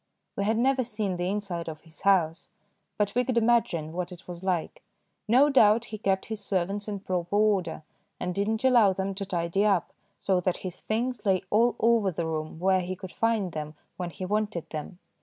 We 0.35 0.45
had 0.45 0.57
never 0.57 0.83
seen 0.83 1.17
the 1.17 1.29
inside 1.29 1.69
of 1.69 1.81
his 1.81 2.01
house, 2.01 2.49
but 2.97 3.13
we 3.13 3.23
could 3.23 3.37
imagine 3.37 3.93
what 3.93 4.11
it 4.11 4.27
was 4.27 4.43
like. 4.43 4.81
No 5.27 5.51
doubt 5.51 5.85
he 5.93 5.99
kept 5.99 6.25
his 6.25 6.43
servants 6.43 6.87
in 6.87 7.01
proper 7.01 7.35
order 7.35 7.83
and 8.19 8.33
did 8.33 8.47
not 8.47 8.63
allow 8.63 8.93
them 8.93 9.13
to 9.13 9.25
tidy 9.27 9.63
up, 9.63 9.93
so 10.17 10.39
that 10.39 10.57
his 10.65 10.79
things 10.81 11.23
lay 11.23 11.43
all 11.51 11.75
over 11.79 12.09
the 12.09 12.25
room 12.25 12.57
where 12.57 12.81
he 12.81 12.95
could 12.95 13.11
find 13.11 13.51
them 13.51 13.75
when 13.95 14.09
he 14.09 14.25
wanted 14.25 14.67
them. 14.71 14.97